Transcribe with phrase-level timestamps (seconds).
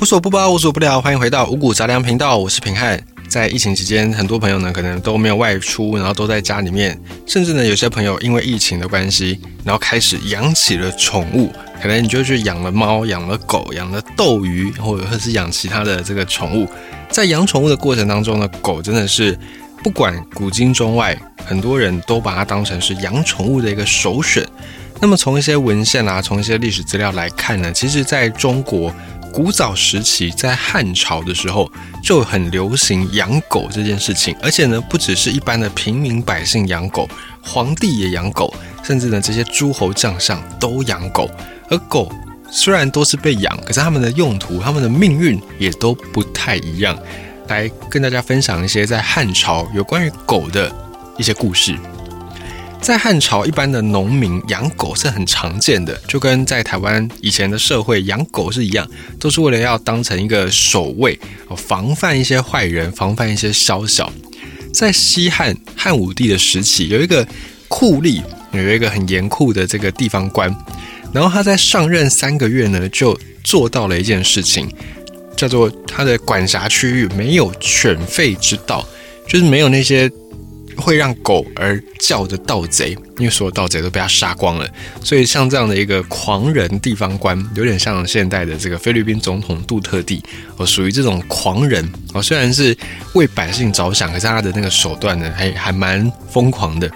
[0.00, 2.98] 无所不包，无所不聊，欢迎回到五谷杂粮频道，我是平汉。
[3.28, 11.52] 在疫情期间，很多朋友呢可能都没有外出，然后都在家里面，甚至呢有些朋友因为疫情的关系，然后开始养起了宠物，
[11.82, 16.66] 可能你就去养了猫、养了狗、养了斗鱼，或者是养其他的这个宠物。
[17.10, 19.38] 在养宠物的过程当中呢，狗真的是
[19.84, 21.14] 不管古今中外，
[21.44, 24.42] 很多人都把它当成是养宠物的一个首选。
[24.98, 28.90] 那么从一些文献啊，从一些历史资料来看呢，其实在中国。
[29.32, 31.70] 古早时期，在汉朝的时候
[32.02, 37.08] 就很流行养狗这件事情，而且呢，不只是一般的平民百姓养狗，
[37.42, 38.52] 皇帝也养狗，
[38.82, 41.30] 甚至呢，这些诸侯将相都养狗。
[41.68, 42.12] 而狗
[42.50, 46.98] 虽然都是被养，可是他们的用途、他们的命运也都不太一样。
[47.48, 50.72] 来跟大家分享一些在汉朝有关于狗的
[51.16, 51.76] 一些故事。
[52.80, 58.88] 在汉朝，一般的农民养狗是很常见的，就跟在台湾以前的社会养狗是一样，
[59.18, 61.16] 都是为了要当成一个守卫，
[61.56, 64.10] 防范一些坏人，防范一些宵小。
[64.72, 67.26] 在西汉汉武帝的时期，有一个
[67.68, 70.52] 酷吏，有一个很严酷的这个地方官，
[71.12, 74.68] 然后他在上任三个月呢，就做到了一件事情，
[75.36, 78.84] 叫做他的管辖区域没有犬吠之道，
[79.28, 80.10] 就是没有那些。
[80.76, 84.68] 会让狗而叫的盗贼，因为所有盗贼都被他杀光了，
[85.02, 90.22] 所以像这样的一个狂人地方官，有点像现代的这个菲律宾总统杜特地，
[90.56, 92.22] 哦，属于这种狂人哦。
[92.22, 92.76] 虽然是
[93.14, 96.90] 为百姓着想，可是他的那个手段呢，还还蛮疯狂的。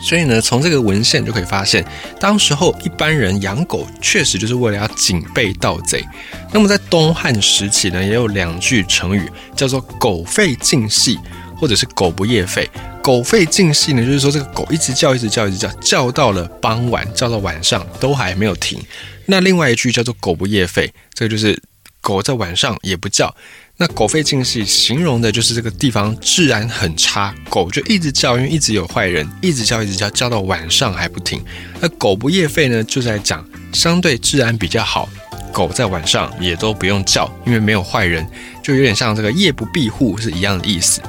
[0.00, 1.84] 所以呢，从这个文献就可以发现，
[2.20, 6.04] 当时候一般人养狗确实就是为了要警备盗贼。
[6.52, 11.18] 那么在东汉时期呢，也有两句成语叫做“狗吠尽戏”。
[11.58, 12.66] 或者是狗不夜吠，
[13.02, 18.80] 狗吠尽隙呢，就是说这个狗一直叫，一直叫，一直叫，叫到了傍晚，叫到晚上都还没有停。
[19.26, 21.60] 那另外一句叫做狗不夜吠，这个就是
[22.00, 23.34] 狗在晚上也不叫。
[23.80, 31.44] 那狗吠尽隙形容的就是这个地方治安很差，狗就一直叫，因为一直有坏人，一直叫，一直叫，叫到晚上还不停。
[31.80, 35.08] 那狗不夜吠呢，就在讲相对治安比较好，
[35.52, 38.26] 狗在晚上也都不用叫，因为没有坏人，
[38.62, 41.00] 就有点像这个夜不闭户是一样的意思。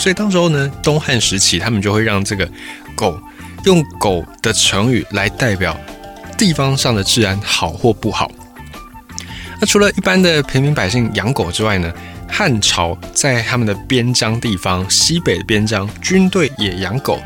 [0.00, 2.48] 所以当时候呢，东汉时期，他们就会让这个
[2.94, 3.20] 狗
[3.66, 5.78] 用狗的成语来代表
[6.38, 8.32] 地方上的治安好或不好。
[9.60, 11.92] 那除了一般的平民百姓养狗之外呢，
[12.26, 17.20] 汉朝在他们的边疆地方，西北的边疆，军队也养狗。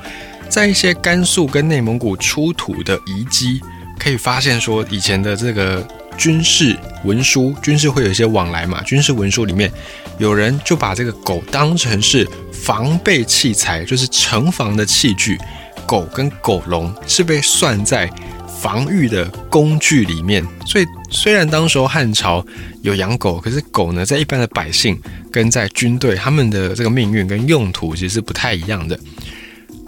[0.49, 3.61] 在一些甘肃跟内蒙古出土的遗迹，
[4.01, 5.87] 可以发现说，以前的这个
[6.19, 9.73] 军事文书，军事会有一些往来嘛，军事文书里面，
[10.19, 12.29] 有人就把这个狗当成是。
[12.65, 15.39] 防备器材就是城防的器具，
[15.87, 18.11] 狗跟狗笼是被算在
[18.59, 20.43] 防御的工具里面。
[20.65, 22.43] 所以，虽然当时候汉朝
[22.81, 24.99] 有养狗，可是狗呢，在一般的百姓
[25.31, 28.99] 跟在军队，他们的这个命运跟用途其实是不太一样的。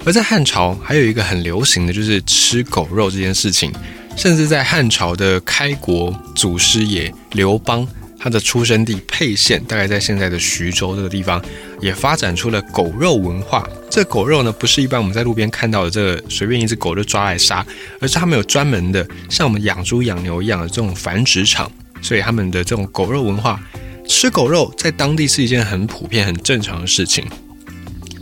[0.04, 3.72] 而在汉朝，还有一个很流行的就是吃狗肉这件事情，
[4.16, 7.88] 甚至在汉朝的开国祖师爷刘邦。
[8.26, 11.40] 他的出生地沛县，大概在现在的徐州这个地方，
[11.80, 13.64] 也发展出了狗肉文化。
[13.88, 17.64] 这狗肉呢，不是一般我们在路边看到的这个随便一只狗就抓来杀，
[18.00, 21.70] 而是他们有专门的，像我们养猪养牛一样的这种繁殖场。
[22.02, 23.60] 所以他们的这种狗肉文化，
[24.08, 27.24] 吃狗肉在当地是一件很普遍、很正常的事情。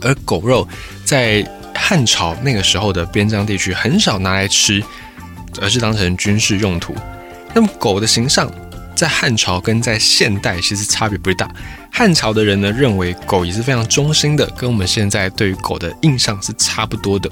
[0.01, 0.67] 而狗肉
[1.03, 1.43] 在
[1.73, 4.83] 汉朝那个时候的边疆地区很少拿来吃，
[5.59, 6.95] 而是当成军事用途。
[7.55, 8.47] 那么狗的形象。
[8.95, 11.49] 在汉朝跟在现代其实差别不大。
[11.91, 17.29] 汉朝的人呢认为狗也是非常忠心的，跟我们现在对于狗的印象是差不多的。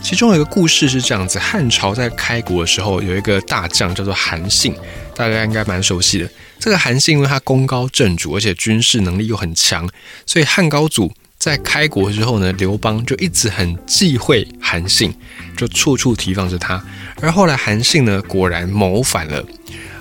[0.00, 4.74] 其中有一个故事是这样子：汉朝在开国的时候，有一个大将叫做韩信，
[5.14, 6.30] 大家应该蛮熟悉的。
[6.60, 9.88] 这个韩信因为他功高震主，而且军事能力又很强，
[10.24, 15.12] 所以汉高祖在开国之后呢，刘邦就一直很忌讳韩信，
[15.56, 16.82] 就处处提防着他。
[17.20, 19.44] 而后来韩信呢，果然谋反了。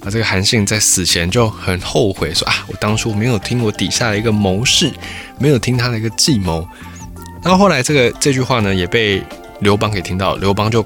[0.07, 4.89] 啊，这个韩信在死前就很后悔，说啊，我当初没有听我底下的一个谋士，
[5.37, 6.65] 没有听他的一个计谋。
[7.43, 9.21] 然后后来这个这句话呢，也被
[9.59, 10.85] 刘邦给听到，刘邦就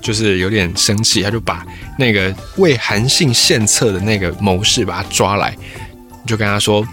[0.00, 1.64] 就是有点生气，他就把
[1.96, 5.56] 那个为韩信献策的那个谋士把他抓来，
[6.26, 6.84] 就跟他说，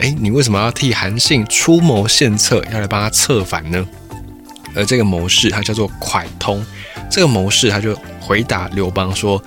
[0.00, 3.86] 哎，你为什么要替韩信出谋献策，要来帮他策反呢？
[4.74, 6.66] 而这个谋士他叫做蒯通，
[7.08, 9.40] 这个谋士他就回答刘邦说。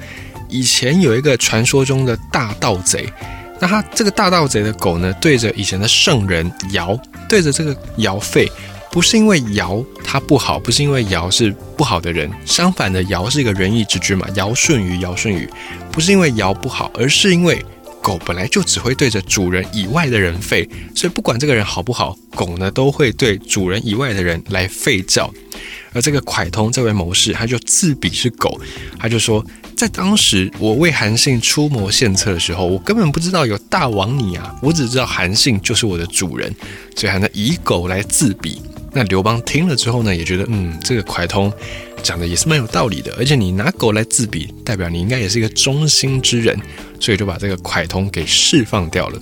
[0.54, 3.12] 以前有一个传说中的大盗贼，
[3.60, 6.96] 那他这个大盗贼的狗呢，对着以前的圣人尧，
[7.28, 8.48] 对着这个尧吠，
[8.92, 15.50] 不是因为尧他不好，不是因为尧是不好的人，相反的，尧是一个仁义之君嘛，尧舜禹，尧舜禹，
[15.92, 17.66] 不是因为尧不好，而是因为
[18.00, 25.34] 狗本来就只会对着主人以外的人吠，所以不管这个人好不好，狗呢都会对主人以外的人来吠叫。
[25.94, 28.60] 而这个蒯通这位谋士，他就自比是狗，
[29.00, 36.54] 他就说，在当时我为韩信出谋献策的时候，我根本不知道有大王你啊，我只知道韩信就是我的主人，
[36.96, 38.62] 所以还能以狗来自比。
[38.94, 41.52] 那刘邦听了之后呢，也觉得，嗯，这个蒯通
[42.02, 46.58] 讲的也是蛮有道理的，而且你拿狗来自比，代表你应该也是一个忠心之人，
[47.00, 49.20] 所以就把这个蒯通给释放掉了。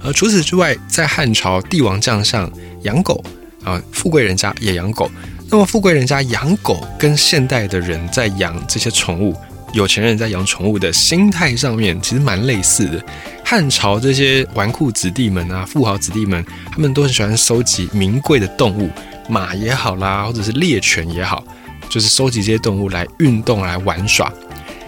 [0.00, 2.50] 而除此之外，在汉朝帝王将相
[2.82, 3.24] 养狗。
[3.64, 5.10] 啊，富贵人家也养狗。
[5.48, 9.34] 那么，富贵人家养狗跟现代的人在养这些宠物，
[9.72, 13.02] 有钱人在养宠物的心态上面其实蛮类似的。
[13.44, 18.90] 汉朝这些纨绔子弟们啊，富豪子弟们，他们都很喜欢收集名贵的动物，
[19.28, 21.44] 马也好啦，或者是猎犬也好，
[21.88, 24.32] 就是收集这些动物来运动来玩耍。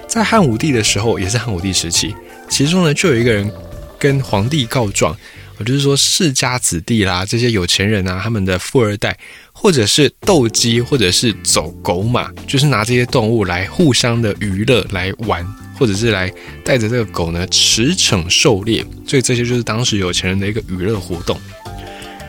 [0.09, 2.15] 在汉武帝的时候，也是汉武帝时期，
[2.49, 3.51] 其中呢就有一个人
[3.97, 5.17] 跟皇帝告状。
[5.59, 9.19] 也就是说，世家子弟啦，这些有钱人啊，他们的富二代，
[9.53, 15.45] 或者是斗鸡，或者是走狗马，就是拿这些动物来互相的娱乐来玩，
[15.77, 16.33] 或者是来
[16.65, 21.37] 带着这个狗呢驰骋狩猎，所以这些就是当时有钱人的一个娱乐活动。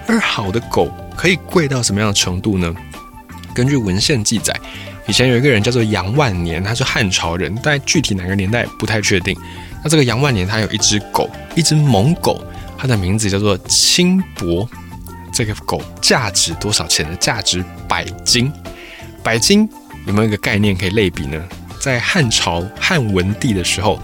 [0.07, 2.75] 而好的狗可以贵到什么样的程度呢？
[3.53, 4.59] 根据文献记载，
[5.07, 9.37] 以前有一个人叫做杨万年，他是汉朝人，但具体哪个年代不太确定。
[9.83, 12.43] 那这个杨万年他有一只狗，一只猛狗。
[12.79, 14.67] 它的名字叫做青博，
[15.33, 17.15] 这个狗价值多少钱呢？
[17.19, 18.49] 价值百金。
[19.21, 19.69] 百金
[20.07, 21.43] 有没有一个概念可以类比呢？
[21.81, 24.01] 在汉朝汉文帝的时候，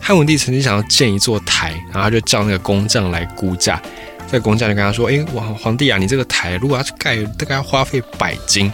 [0.00, 3.82] 汉文帝曾经想要建一座台，然后他就叫那个工匠来估价。
[4.30, 8.72] 这个工匠就跟他说：“哎，皇皇帝啊，你这个台如果要去盖，大概要花费百金。”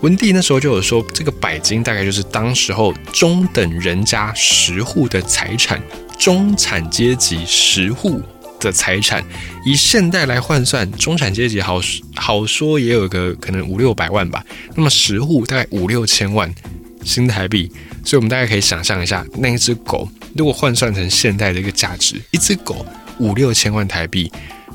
[0.00, 5.82] 文帝那时候就有说，这个百金大概就是当时候中等人家十户的财产，
[6.18, 8.22] 中产阶级十户。
[8.64, 9.22] 的财产
[9.64, 11.80] 以现代来换算，中产阶级好
[12.16, 14.44] 好说也有个可能五六百万吧。
[14.74, 16.52] 那么十户大概五六千万
[17.04, 17.70] 新台币，
[18.04, 22.84] 所以我们大概可以想象一下，那一只狗如果换算成现代的一个价值，一只狗
[23.18, 24.32] 五六千万台币，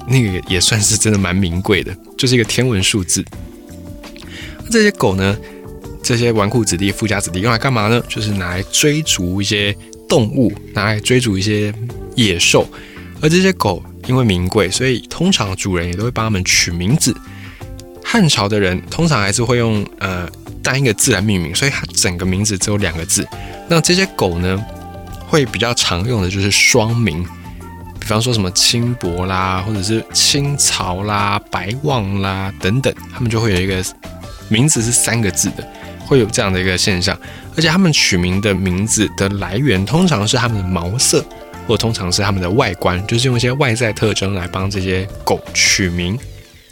[0.08, 3.26] 那个也算是真的蛮名贵的，就是一个天文数字。
[4.72, 5.38] 这些狗呢，
[6.04, 8.02] 这些纨绔子弟、富家子弟用来干嘛呢？
[8.08, 9.76] 就是拿来追逐一些
[10.08, 11.74] 动物，拿来追逐一些
[12.16, 12.70] 野兽。
[13.22, 17.16] 而这些狗因为名贵，所以通常主人也都会帮它们取名字。
[18.04, 20.28] 汉朝的人通常还是会用呃
[20.64, 23.28] 单一个字来命名，所以它整个名字只有两个字。
[23.68, 24.60] 那这些狗呢，
[25.28, 27.24] 会比较常用的就是双名，
[28.00, 33.84] 比方说什么青博啦，或者是青草啦、白望啦等等，他们就会有一个
[34.48, 35.68] 名字是三个字的，
[36.08, 37.16] 会有这样的一个现象。
[37.56, 41.24] 而且他们取名的名字的来源，通常是他们的毛色。
[41.70, 46.18] 或通常是它们的外观，就是用一些外在特征来帮这些狗取名，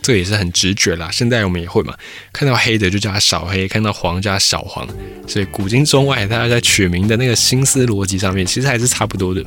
[0.02, 1.08] 这也是很直觉啦。
[1.12, 1.94] 现在我们也会嘛，
[2.34, 4.88] 看到黑的就叫它小黑，看到黄叫小黄。
[5.28, 9.46] 所以古今中外，大家在取名的那个心思逻辑上面，其实还是差不多的。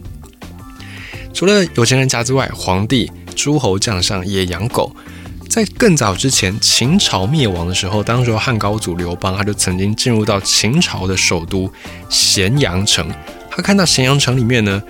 [1.34, 4.94] 除了有钱人家之外，皇帝、诸侯将相也养狗。
[5.48, 11.68] 在更早之前，秦朝灭亡的时候，当时汉高祖刘邦他就曾经进入到秦朝的首都
[12.08, 13.12] 咸阳城，
[13.50, 14.80] 他看到咸阳城里面呢。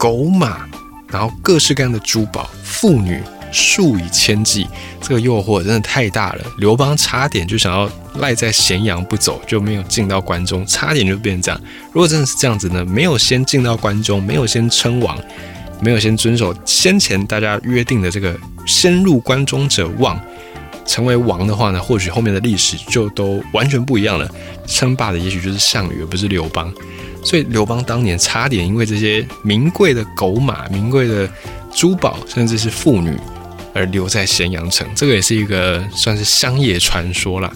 [0.00, 0.66] 狗马，
[1.08, 3.20] 然后各式各样的珠宝、妇女
[3.52, 4.66] 数以千计，
[5.02, 6.44] 这个诱惑真的太大了。
[6.56, 11.60] 刘邦差点就想要赖在咸阳不走，就没有进到关中，差点就变成这样。
[11.92, 12.82] 如果真的是这样子呢？
[12.86, 15.18] 没有先进到关中，没有先称王，
[15.82, 18.34] 没有先遵守先前大家约定的这个
[18.66, 20.18] “先入关中者王”，
[20.86, 24.26] 成为王的话呢，或许后面的历史就都完全不一样了。
[24.66, 26.72] 称霸的也许就是项羽，而不是刘邦。
[27.22, 31.30] 所以刘邦当年差点因为这些名贵的狗马、名贵的
[31.72, 33.16] 珠宝，甚至是妇女，
[33.74, 34.86] 而留在咸阳城。
[34.94, 37.52] 这个也是一个算是乡野传说了。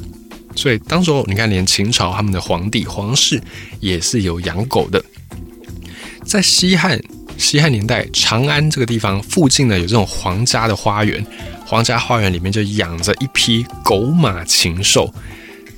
[0.55, 3.43] 所以当时候你看，连秦朝他们的皇帝、皇室
[3.81, 5.03] 也是有养狗的。
[6.25, 7.03] 在西汉
[7.37, 11.27] 西汉年代，长安这个地方附近呢，有这种皇家的花园，
[11.67, 15.13] 皇家花园里面就养着一批狗马禽兽。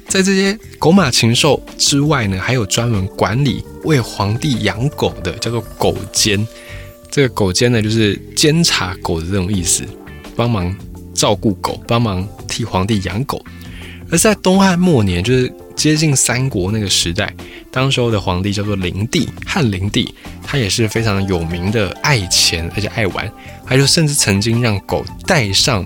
[0.08, 6.46] 在这些狗马禽兽之外呢，还有专门管理为皇帝养狗的，叫做狗监。
[7.10, 9.84] 这个狗监呢，就是监察狗的这种意思，
[10.34, 10.74] 帮忙
[11.12, 13.44] 照顾狗，帮忙替皇帝养狗。
[14.10, 17.34] 而在东汉末年，就是接近三国那个时代，
[17.70, 23.30] 当时候的皇帝叫做灵帝，汉灵帝，他也是非常有名的爱钱而且爱玩，
[23.66, 25.84] 他就甚至曾经让狗戴上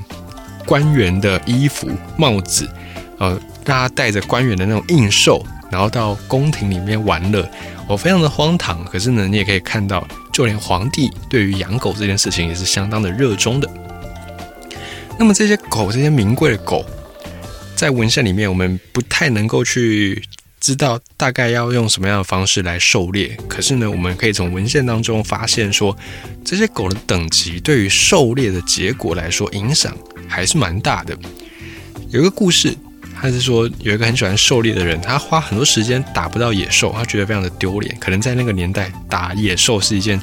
[0.67, 2.69] 官员的衣服、帽子，
[3.19, 3.41] 呃。
[3.71, 7.49] 他带着官员的那种印绶，然后到宫廷里面玩乐，
[7.89, 8.85] 我非常的荒唐。
[8.85, 13.71] 可是呢，你也可以看到就连皇帝对于养狗这件事情也是相当的热衷的。
[15.19, 16.85] 那么这些狗，这些名贵的狗，
[17.77, 20.23] 在文献里面，我们不太能够去
[20.59, 23.37] 知道大概要用什么样的方式来狩猎。
[23.49, 25.97] 可是呢，我们可以从文献当中发现说，
[26.45, 29.97] 这些狗的等级对于狩猎的结果来说，影响
[30.27, 31.17] 还是蛮大的。
[32.09, 32.77] 有一个故事。
[33.21, 37.95] 他是说，有一个很喜欢狩猎的人，他花很多时间打不到野兽，他觉得非常的丢脸。
[38.01, 40.19] 可能在那个年代，打野兽是一件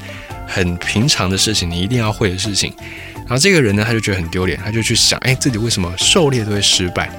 [0.48, 2.74] 很平常的事情，你一定要会的事情。
[3.16, 7.12] 然后这个人呢，他就觉得很丢脸，他就去想，哎，自己为什么狩猎都会失败？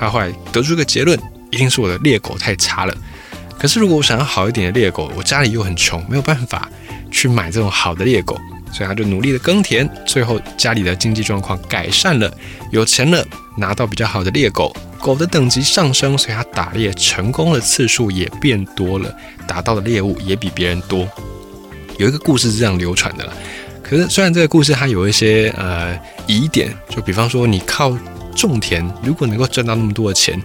[0.00, 1.18] 他后来得出一个结论，
[1.50, 2.96] 一定是我的猎狗太差了。
[3.58, 6.70] 可是如果我想要好一点的猎狗，我家里又很穷，没有办法
[7.10, 8.40] 去买这种好的猎狗，
[8.72, 12.32] 所以他就努力的耕田，最后家里的经济状况改善了，
[12.70, 13.24] 有钱了，
[13.56, 14.74] 拿到比较好的猎狗。
[15.00, 19.14] 狗的等级上升，所以他打猎成功的次数也变多了，
[19.46, 21.08] 打到的猎物也比别人多。
[21.98, 23.32] 有一个故事是这样流传的，
[23.80, 25.96] 可是虽然这个故事它有一些呃
[26.26, 27.96] 疑点，就比方说你靠
[28.34, 30.40] 种田，如果能够赚到那么多的钱，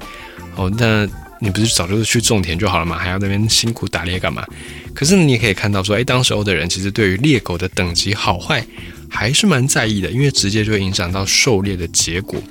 [0.56, 1.08] 哦，那
[1.44, 4.48] 你不是早就是去种田就好了嘛，还要那边辛苦打猎干嘛？
[4.96, 8.66] 可是你也可以看到说，哎，当时候的人其实对于猎狗的等级好坏
[9.10, 12.42] 还是蛮在意的，因为直接就会影响到狩猎的结果。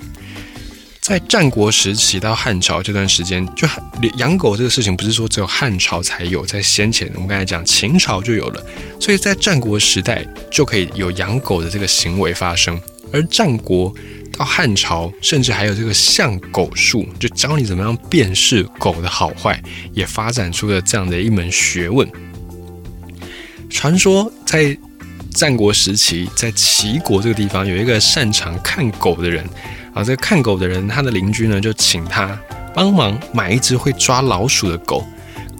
[1.00, 3.66] 在战国时期到汉朝这段时间，就
[4.18, 8.64] 养狗这个事情不是说只有汉朝才有，在先前我们刚才讲秦朝就有了，
[9.00, 12.78] 所以在战国时代就可以有养狗的这个行为发生。
[13.12, 13.92] 而战国
[14.42, 22.10] 到汉朝，甚至还有这个相狗术，就教你怎么样辨识狗的好坏，也发展出了这样的一门学问。
[23.70, 24.76] 传说在
[25.30, 29.48] 战国时期，在齐国这个地方有一个擅长看狗的人。
[29.94, 32.36] 啊，这个看狗的人，他的邻居呢，就请他
[32.74, 35.06] 帮忙买一只会抓老鼠的狗。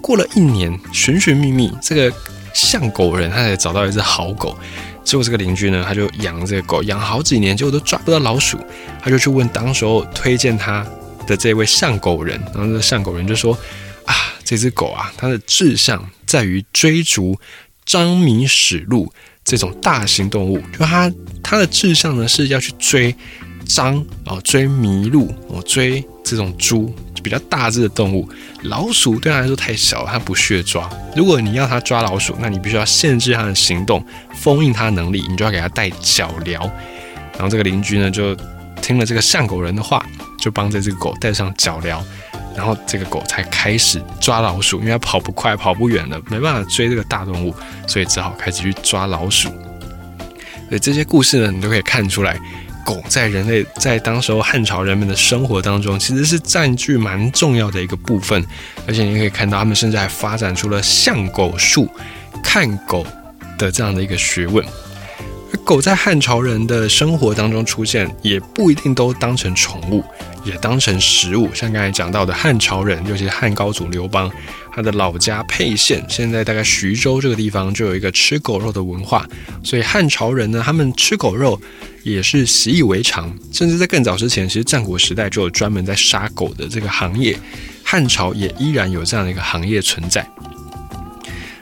[0.01, 2.13] 过了一年，寻寻觅觅，这个
[2.53, 4.57] 像狗人他才找到一只好狗。
[5.03, 8.57] 结果这个邻居呢，他就养这个狗，养好几年，结果都抓不到老鼠。
[9.01, 10.85] 他就去问当时候推荐他
[11.27, 13.57] 的这位像狗人，然后这个像狗人就说：
[14.05, 17.39] 啊，这只狗啊，它的志向在于追逐
[17.85, 19.11] 张米史鹿
[19.43, 23.15] 这种大型动物，就它它的志向呢是要去追。
[23.65, 26.93] 张啊，追麋鹿哦，追这种猪
[27.23, 28.27] 比较大只的动物，
[28.63, 30.89] 老鼠对他来说太小，它不屑抓。
[31.15, 36.59] 如果你要它抓老鼠，那你必须要限制它的行动，封印它的能力，你就要给它带脚镣。
[37.33, 38.35] 然后这个邻居呢，就
[38.81, 40.05] 听了这个像狗人的话，
[40.37, 41.97] 就帮这只狗带上脚镣，
[42.55, 47.55] 然后这个狗才开始抓老鼠，因为它跑不快，跑不远了，没办法追这个大动物，
[47.87, 49.49] 所以只好开始去抓老鼠。
[50.69, 52.39] 所以这些故事呢，你都可以看出来。
[52.85, 58.45] 狗在人类在当时候汉朝人们的生活当中，其实是占据蛮重要的一个部分，
[58.87, 61.89] 而且你可以看到，他们甚至还发展出了像狗术、
[62.43, 63.05] 看狗
[63.57, 64.63] 的这样的一个学问。
[65.51, 70.03] 而狗在汉朝人的生活当中出现，也不一定都当成宠物，
[70.43, 71.47] 也当成食物。
[71.53, 74.29] 像刚才讲到的汉朝人，尤其是汉高祖刘邦，
[74.73, 79.27] 他的老家沛县，现在大概徐州这个地方就有一个吃狗肉的文化，
[79.63, 81.59] 所以汉朝人呢，他们吃狗肉。
[82.03, 87.33] 也是习以为常，甚至在更早之前，其实战国时代就有专门在杀狗的这个行业，
[87.81, 90.29] 汉朝也依然有这样的一个行业存在。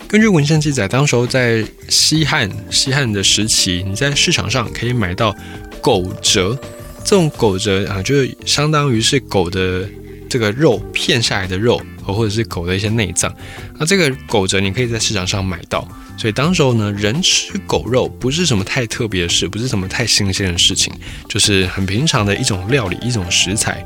[0.08, 5.32] 根据文献记载，当时候在西汉西汉的时期，你在市场上可以买到
[5.80, 6.58] 狗折，
[7.04, 9.88] 这种狗折啊，就是相当于是狗的
[10.28, 13.34] 这个肉片下来的肉，或者是狗的一些内脏，
[13.78, 15.88] 那这个狗蛰你可以在市场上买到。
[16.18, 20.94] 所以当时候呢，人吃狗肉不是什么太特别的事，不是什么太新鲜的事情，
[21.28, 23.86] 就是很平常的一种料理，一种食材。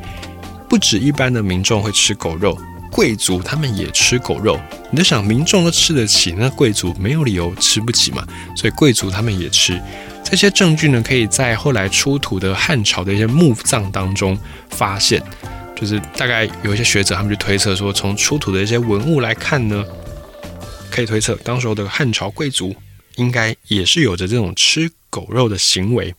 [0.68, 2.58] 不止一般的民众会吃狗肉，
[2.92, 4.60] 贵族他们也吃狗肉。
[4.92, 8.26] 你在想，民众都吃得起，那贵族没有理由吃不起嘛？
[8.56, 9.80] 所以贵族他们也吃。
[10.24, 14.38] 这些证据呢，可以在后来出土的汉朝的一些墓葬当中
[14.72, 15.22] 发现。
[15.76, 19.86] 就是大概有一些学者他们就推测说，从出土的一些文物来看呢。
[20.92, 22.74] 可以推测，当时候的汉朝贵族
[23.18, 26.16] 应该也是有着这种吃狗肉的行为。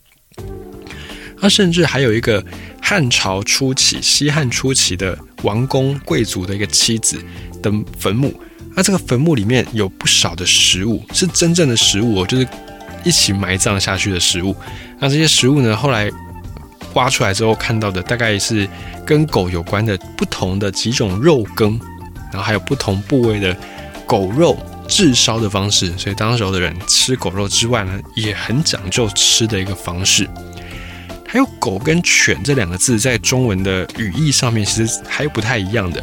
[1.41, 2.45] 那甚至还有一个
[2.83, 7.19] 汉朝初期、西汉初期的王公贵族的一个妻子
[7.63, 8.39] 的坟墓。
[8.75, 12.47] 那这个坟墓里面有不少的食物，是真正的食物哦，就是
[13.03, 14.55] 一起埋葬下去的食物。
[14.99, 16.11] 那这些食物呢，后来
[16.97, 18.69] 挖出来之后看到的，大概是
[19.07, 21.81] 跟狗有关的不同的几种肉羹，
[22.33, 23.57] 然后还有不同部位的。
[24.09, 30.31] 狗肉炙烧的方式，所以当时候的人吃狗肉之外呢，也很讲究吃的一个方式。
[31.27, 36.01] 还有“狗”跟“犬”这两个字，在中文的语义上面，其实还不太一样的。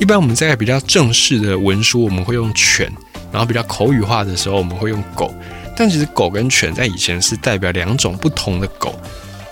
[0.00, 2.92] 一般我们在比较正式的文书，我们会用“犬”，
[3.30, 5.32] 然后比较口语化的时候我们会用狗。
[5.76, 8.98] 但其实狗跟犬在以前是代表两种不同的狗，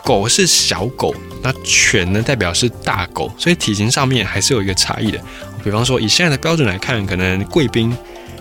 [0.05, 5.21] 狗是小狗，那犬呢代表是大狗，所以体型上面还是有一个差异的。
[5.63, 7.97] 比方说以现在的标准来看，可能贵宾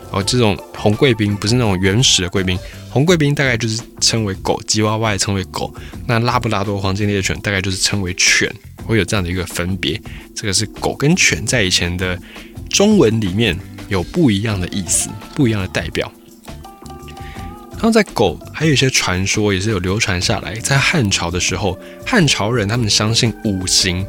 [0.09, 2.57] 哦这种红贵宾不是那种原始的贵宾，
[2.89, 5.73] 红贵宾大概就是称为狗，吉娃娃也称为狗，
[6.07, 8.51] 那拉布拉多黄金猎犬大概就是称为犬，
[8.85, 10.01] 会有这样的一个分别。
[10.35, 12.19] 这个是狗跟犬在以前的
[12.69, 13.55] 中文里面
[13.87, 16.11] 有不一样的意思，不一样的代表。
[17.81, 24.05] 然后在狗还有一些传说也是有流传下来，在汉朝的时候，汉朝人他们相信五行，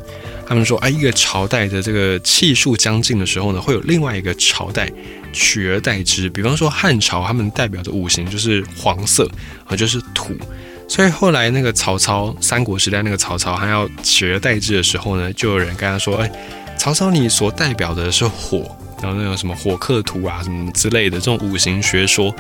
[0.47, 4.93] 他们说，哎，一个朝代的这个气数将近的时候呢，会有另外一个朝代
[5.33, 6.29] 取而代之。
[6.29, 9.27] 比方说汉朝，他们代表的五行就是黄色
[9.65, 10.37] 啊，就是土。
[10.87, 16.31] 所以后来那个曹操，三国时代那个曹操，他要取而代之的时候呢，就有人跟他说，哎，
[16.77, 22.35] 曹操你所代表的是火，然后那种什么火克土啊，什么之类的这种五行学说。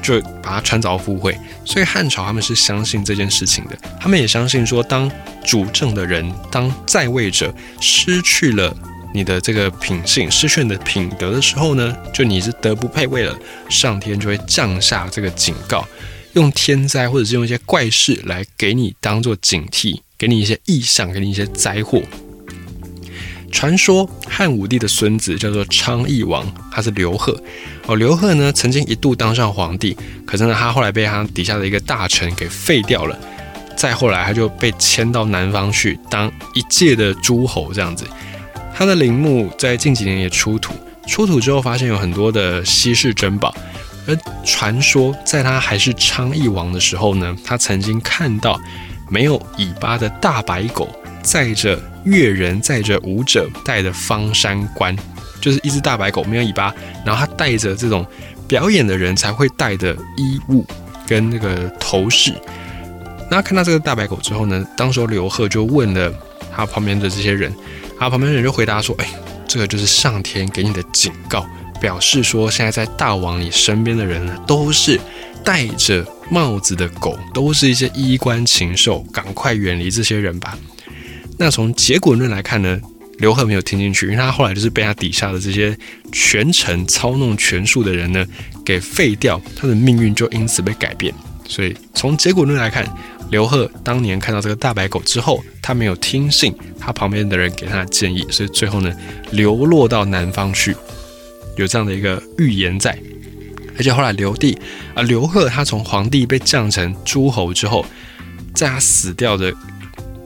[0.00, 3.78] 就把它穿凿附会，所以汉朝他们是相信这件事情的。
[4.00, 5.08] 他们也相信说，当
[5.44, 8.74] 主政的人，当在位者失去了
[9.14, 15.86] 你的这个品性，失去你的品德的时候呢，就你是德不配位了，上天就会降下这个警告，
[16.32, 22.02] 用天灾或者是用一些怪事来给你当做警惕，给你一些异象，给你一些灾祸。
[23.52, 27.40] 传说汉武帝的孙子叫做昌邑王，他是刘贺。
[27.86, 33.16] 哦，刘贺呢曾经一度当上皇帝，可是呢他后来被他底下的一个大臣给废掉了。
[33.76, 38.04] 再后来他就被迁到南方去当一介的诸侯这样子。
[38.74, 40.74] 他的陵墓在近几年也出土，
[41.06, 43.54] 出土之后发现有很多的稀世珍宝。
[44.06, 48.60] 而传说在他还是昌邑王的时候呢，他曾经看到
[49.08, 50.88] 没有尾巴的大白狗。
[51.22, 54.96] 载着乐人，载着舞者，带着方山冠，
[55.40, 56.74] 就是一只大白狗，没有尾巴，
[57.06, 58.06] 然后他带着这种
[58.46, 60.66] 表演的人才会带的衣物
[61.06, 62.34] 跟那个头饰。
[63.30, 66.12] 那看到这个大白狗之后呢，当时刘贺就问了
[66.54, 67.50] 他旁边的这些人，
[67.98, 69.08] 他旁边的人就回答说：“哎，
[69.48, 71.46] 这个就是上天给你的警告，
[71.80, 75.00] 表示说现在在大王你身边的人呢，都是
[75.42, 80.58] 戴着帽子的狗，都是一些衣冠禽兽，赶快远离这些人吧。”
[81.38, 82.80] 那从结果论来看呢，
[83.18, 85.76] 刘贺没有听进去，因为他后来就是被他底下的这些
[86.12, 88.24] 权臣操弄权术的人呢
[88.64, 91.12] 给废掉，他的命运就因此被改变。
[91.48, 92.86] 所以从结果论来看，
[93.30, 98.92] 刘贺当年看到这个大白狗之后，他没有听信他旁边的人给他的建议，所以最后呢
[99.32, 100.76] 流落到南方去，
[101.56, 102.96] 有这样的一个预言在。
[103.76, 104.56] 而且后来刘帝
[104.94, 107.84] 啊，刘贺他从皇帝被降成诸侯之后，
[108.54, 109.52] 在他死掉的。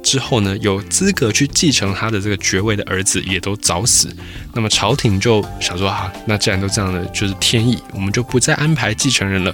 [0.07, 4.09] 之后呢，有资格去继承他的这个爵位的儿子也都早死，
[4.55, 9.53] 那么朝廷就想说哈，那既然都这样的，就是天意，我们就不再安排继承人了。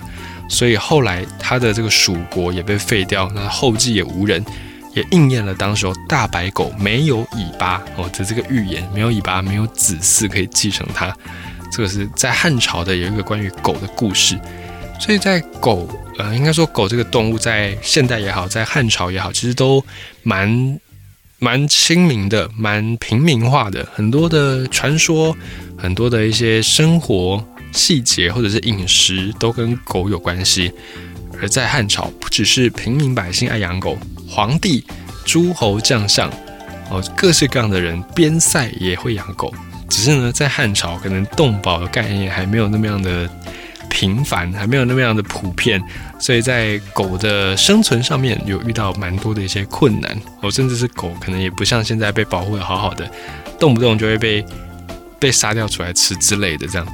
[0.50, 4.44] 所以后来他的这个蜀国也被废掉，那后继也无人，
[4.92, 11.16] 也应验了当时候大白狗没有尾巴哦的这个预言，没有尾巴，没有子嗣可以继承它。
[11.72, 14.38] 这个是在汉朝的有一个关于狗的故事。
[15.02, 19.84] 所以在狗，呃，应该说狗这个动物在现代也好，在汉朝也好，其实都
[20.22, 20.78] 蛮
[21.40, 23.84] 蛮亲民的，蛮平民化的。
[23.92, 25.36] 很多的传说，
[25.76, 30.72] 很多的一些生活细节或者是饮食，都跟狗有关系。
[31.40, 34.84] 而在汉朝，不只是平民百姓爱养狗，皇帝、
[35.24, 36.30] 诸侯将相，
[36.90, 39.52] 哦，各式各样的人边塞也会养狗。
[39.88, 43.28] 只是呢，在汉朝可能动保的概念还没有那么样的。
[43.92, 45.78] 频繁还没有那么样的普遍，
[46.18, 50.18] 所以在狗的生存上面有遇到蛮多的一些困难。
[50.40, 53.08] 哦，甚至是狗可能也不像现在被保护的好好的，
[53.60, 54.42] 动不动就会被
[55.18, 56.86] 被杀掉出来吃之类的这样。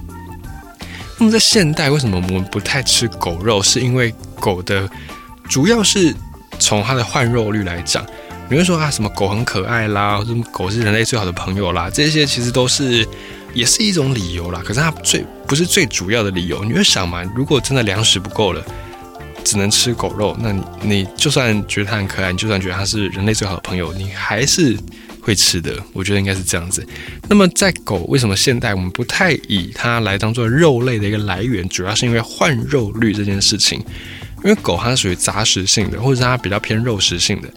[1.16, 3.62] 那么在现代，为什么我们不太吃狗肉？
[3.62, 4.90] 是因为狗的
[5.48, 6.12] 主要是
[6.58, 8.04] 从它的换肉率来讲，
[8.50, 13.06] 有人说啊，什么狗很可爱啦，什么狗是人类最好的朋友啦，这些其实都是。
[13.54, 16.64] 也是一种理由啦，可是它最不是最主要的理由。
[16.64, 18.64] 你会想嘛，如果真的粮食不够了，
[19.44, 24.76] 只能吃狗肉，那你你就算觉得它很可爱，你就算觉得它是人类最好的朋友，你还是
[25.20, 25.74] 会吃的。
[25.92, 26.86] 我觉得应该是这样子。
[27.28, 33.82] 那么在狗为什么现代我们不太以它来当做肉类的一个来源，主要是因为换肉率这件事情。
[34.44, 37.48] 因为狗它属于杂食性的，或者是它比较偏肉食性的。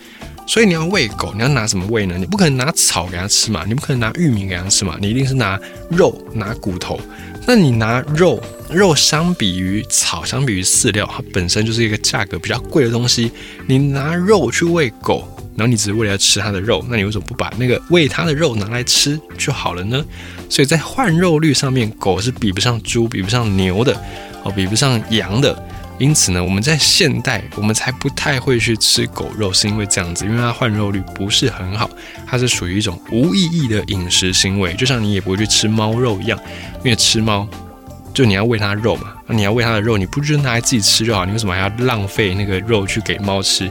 [0.52, 2.18] 所以你要喂狗，你要拿什么喂呢？
[2.18, 5.58] 你不可能拿草给它吃嘛，你不可能拿玉米给它吃嘛，你一定是拿
[5.90, 7.00] 肉、拿骨头。
[7.48, 8.38] 那你拿肉，
[8.70, 13.32] 肉相比于草，相比于饲料，它本身就是一个价格比较贵的东西。
[13.66, 20.04] 你拿肉去喂狗，然后你只是为了吃它的肉，那你为什么不把那个喂它的肉拿来吃就好了呢？
[20.50, 23.98] 所以在换肉率上面，狗是比不上猪，比不上牛的，
[24.44, 25.58] 哦，比不上羊的。
[26.02, 31.88] 因此呢，我们在现代，我们才不太会去吃狗肉，是因为这样子，因为它换肉率不是很好，
[32.26, 36.40] 它是属于一种无意义的饮食行为，就像你也不会去吃猫肉一样，
[36.84, 37.48] 因为吃猫
[38.16, 41.24] 就你要喂它肉嘛，那你要喂它的肉，你不就拿来自己吃就好？
[41.24, 43.66] 你为什么还要浪费那个肉去给猫吃？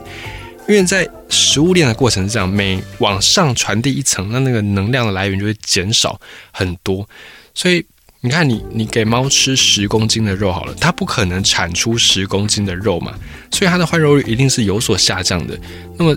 [0.68, 6.20] 因为在食物链的过程是这样，每往上传递一层，那那个能量的来源就会减少
[6.52, 7.08] 很多，
[7.54, 7.84] 所以。
[8.22, 13.14] 你看，你你给猫吃十公斤的肉好了，它不可能产出十公斤的肉嘛，
[13.50, 15.58] 所以它的换肉率一定是有所下降的。
[15.96, 16.14] 那么，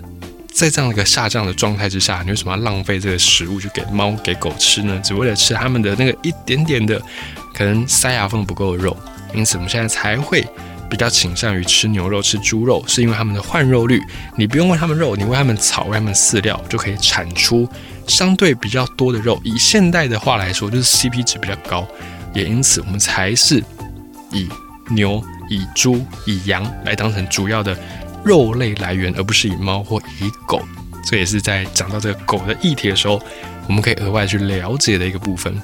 [0.52, 5.00] 在这样一个下降的状态之下，你为什么要浪费这个食物去给猫给狗吃呢？
[5.02, 7.00] 只为了吃它们的那个一点点的
[7.54, 8.94] 可能塞牙缝不够的肉。
[9.34, 10.46] 因此，我们现在才会
[10.90, 13.98] 比较倾向于吃牛肉、吃猪肉，是因为它们的换肉率，
[14.36, 17.66] 你不用喂它们肉，你喂它们草、喂它们饲料就可以产出。
[18.06, 21.86] 相对比较多的肉，以现代的话来说，就是 CP 值比较高，
[22.32, 23.62] 也因此我们才是
[24.30, 24.48] 以
[24.90, 27.76] 牛、以猪、以羊来当成主要的
[28.24, 30.62] 肉类来源，而不是以猫或以狗。
[31.06, 33.20] 这也是在讲到这个狗的议题的时候，
[33.66, 35.54] 我们可以额外去了解的一个部分。